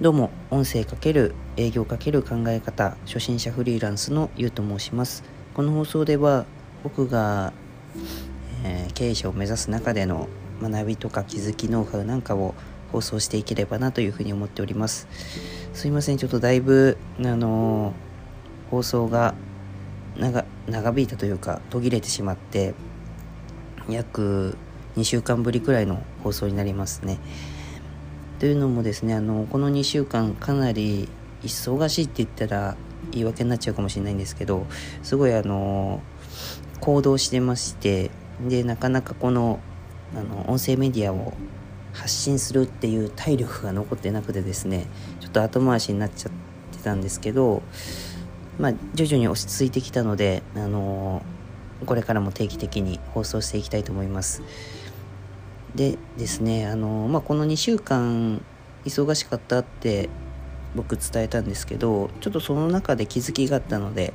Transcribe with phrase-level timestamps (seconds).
[0.00, 6.46] どうも音声かける営業かける考え方初心者フリーランスのゆうと申しますこの放送では
[6.82, 7.52] 僕が、
[8.64, 10.30] えー、経営者を目指す中での
[10.62, 12.54] 学びとか気づきノウハウなんかを
[12.92, 15.06] 放送していければなというふうに思っております
[15.74, 19.34] すいませんちょっとだいぶあのー、放送が
[20.16, 22.72] 長長引いたというか途切れてしまって
[23.86, 24.56] 約
[24.96, 27.18] 2週間ぶりくらいの放送になりますね。
[28.40, 31.10] というのもですねあのこの2週間かなり
[31.42, 32.74] 忙しいって言ったら
[33.10, 34.66] 言い訳になっちゃうかもしれないんですけど
[35.02, 36.00] すごいあの
[36.80, 38.10] 行動してまして
[38.48, 39.60] でなかなかこの
[40.16, 41.34] あの音声メディアを
[41.92, 44.86] 発信するっていう体力が残ってなくてですね
[45.20, 46.32] ちょっと後回しになっちゃっ
[46.76, 47.62] てたんですけど
[48.58, 51.22] まあ徐々に落ち着いてきたのであの
[51.84, 54.42] これからも定期的に放送していきたいと思います。
[55.74, 58.42] でですねあの、まあ、この2週間
[58.84, 60.08] 忙しかったって
[60.74, 64.14] 僕伝えたんですけどちょっとその中で気づきがあったので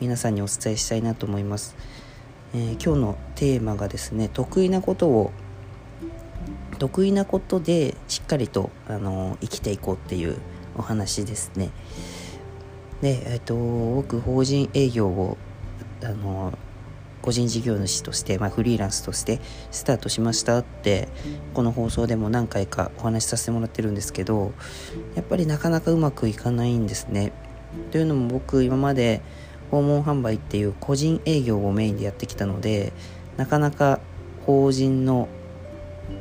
[0.00, 1.76] 皆さんにお伝えしたいなと思います、
[2.54, 5.32] えー、今日のテーマがですね得意なことを
[6.78, 10.38] 得意なことでしっかりとあの生きていこうっていう
[10.76, 11.70] お話ですね。
[13.00, 15.36] で、えっ、ー、と僕法人営業を
[16.02, 16.58] あの
[17.22, 21.08] 個人事業主として、まあ、フリーランスとしてスタートしましたって
[21.54, 24.52] この放送でも何回かお話しさせてもらってるんですけど
[25.14, 27.32] やっぱりなかなかうまくいかないんですね。
[27.90, 29.22] というのも僕今まで
[29.70, 32.92] 訪問販売っていう個人営業をメインでやってきたので
[33.38, 34.00] なかなか
[34.44, 35.28] 法人の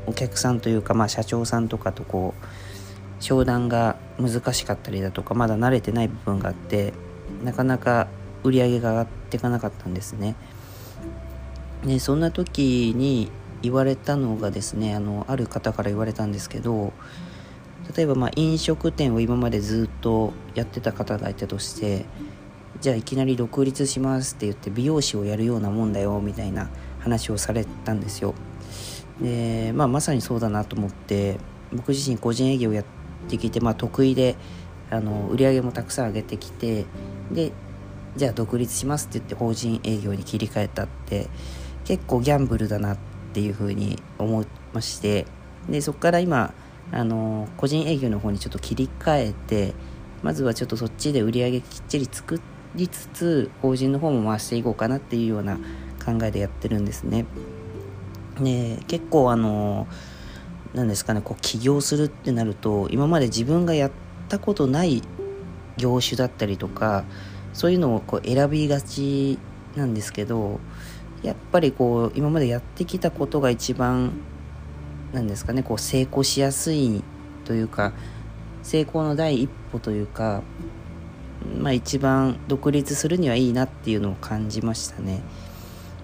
[0.08, 6.94] お客さんというか、まあ、社長さんとかとこう商談が難しかったりだとかまだ慣れてない部分があって
[7.44, 8.08] なかなか
[8.44, 10.36] 売り上げが上がっていかなかったんですね。
[11.86, 16.94] でそんな時に言われたのがですねあのある方から言われたんですけど
[17.96, 22.06] 例えばまあ飲食店を今までずっとやってた方がいたとして
[22.80, 28.34] じゃあいきなり独立しますって言って美容師をやるようなもんだよみたいな話をされたんですよ。
[29.22, 31.38] で、まあ、まさにそうだなと思って
[31.72, 32.86] 僕自身個人営業をやっ
[33.28, 34.36] てきて、まあ、得意で
[34.90, 36.86] あの売り上げもたくさん上げてきて
[37.32, 37.52] で
[38.16, 41.28] じゃあ独立しますって言って法人営業に切り替えたって
[41.86, 42.98] 結構ギャンブルだなっ
[43.34, 45.26] ていうふうに思いまして
[45.70, 46.54] でそこから今
[46.92, 49.74] あの個人営業の方にちょっと切り替えて
[50.24, 52.42] まずはちょっとそっちで売り上げきっちり作
[52.76, 55.58] りつつ法人の方も回していこうかなっていうような
[56.04, 57.26] 考えでやってるんですね。
[58.40, 59.88] で結構あの
[60.74, 63.92] 何ですかねこう起業するってなると今まで自分がやっ
[64.30, 65.02] たことない
[65.78, 67.04] 業種だったりとか
[67.54, 69.38] そういうのをこう選びがち
[69.76, 70.60] なんですけど
[71.24, 74.12] やっぱりこう今までやってきたことが一番
[75.14, 77.04] なんですかねこう成功しやすい
[77.46, 77.94] というか
[78.64, 80.42] 成功の第一歩というか
[81.60, 85.22] まあ一番独立するにはいいなっていうのを感じましたね。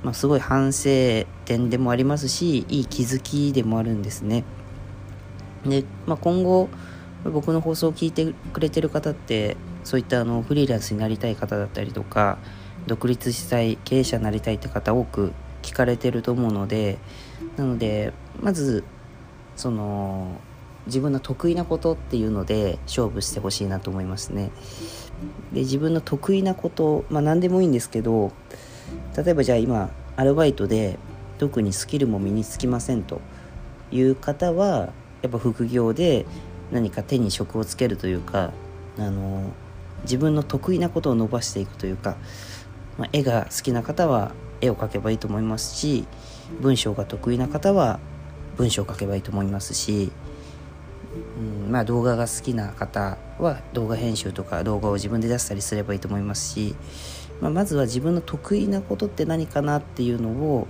[0.03, 4.43] まあ、すごい反省点でもありますしいい気づきでもあるんですね。
[5.65, 6.69] で、まあ、今後
[7.23, 12.37] 僕の放送を聞いてくれてる方ってそういったあのフリーランスになりたい方だったりとか
[12.87, 16.97] 独立したい経営者になりたいって方多く聞かれてると思うので
[17.57, 18.83] なのでまず
[19.55, 20.39] その
[20.85, 24.51] 自分の得意なことっていうので勝負してほしいなと思いますね。
[25.51, 28.31] で自分の得意なことまあ何でもいいんですけど
[29.17, 30.97] 例えばじゃあ今アルバイトで
[31.39, 33.19] 特にスキルも身につきませんと
[33.91, 36.25] いう方はやっぱ副業で
[36.71, 38.51] 何か手に職をつけるというか
[38.97, 39.51] あの
[40.03, 42.17] 自分の得意なことを伸ばしていくというか
[42.97, 44.31] まあ、絵が好きな方は
[44.61, 46.05] 絵を描けばいいと思いますし
[46.59, 47.99] 文章が得意な方は
[48.57, 50.11] 文章を書けばいいと思いますし、
[51.37, 56.75] うんまあ、動画が好きな方は動画編集とか動画を自分で出したりすればいいと思いますし、
[57.39, 60.67] まあ、まずは自分の得意なことって何かなっていうのを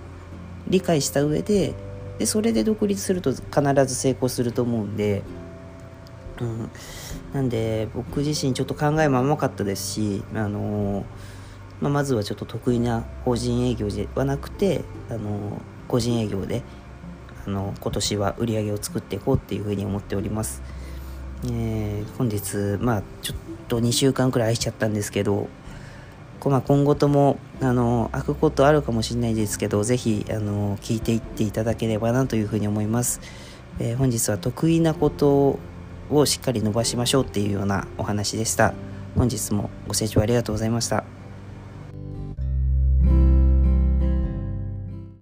[0.68, 1.74] 理解した上で
[2.20, 5.22] でそれで独立すると必ず成功すると思うんで、
[6.42, 6.72] うん、
[7.32, 11.37] なんで僕自身ちょっと考えも甘かったですしあのー
[11.82, 16.64] まあ、まずはちょっと得意な法人営業ではなくてあの個人営業で
[17.46, 20.62] あの今年は売り上げを作っていこうっていうふうに思っております。
[21.46, 23.38] えー、本日まあちょっ
[23.68, 25.48] と2週間くらい空いちゃったんですけど、
[26.44, 33.22] まあ、今後ともあの開くことあるかもしれないですけど是非あの聞いていっていただければなというふうに思います。
[33.80, 35.60] えー、本日は得意なこと
[36.10, 38.74] をしっかり伸ばしましょうっていうようなお話でした。
[39.16, 41.17] 本日もご清聴ありがとうございました。